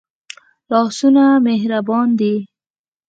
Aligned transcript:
لاسونه 0.69 1.23
مهربان 1.45 2.07
دي 2.19 2.33